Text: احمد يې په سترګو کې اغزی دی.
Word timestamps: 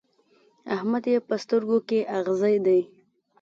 احمد 0.75 1.03
يې 1.11 1.17
په 1.27 1.35
سترګو 1.43 1.77
کې 1.87 1.99
اغزی 2.17 2.55
دی. 2.65 2.81